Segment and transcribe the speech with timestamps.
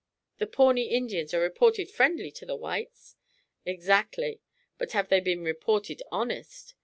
[0.39, 3.15] "The Pawnee Indians are reported friendly to the whites."
[3.67, 4.41] "Exactly;
[4.79, 6.73] but have they been reported honest?